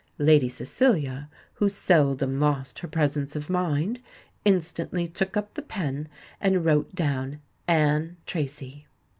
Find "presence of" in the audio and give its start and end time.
2.87-3.51